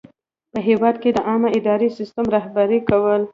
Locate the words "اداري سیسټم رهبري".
1.57-2.79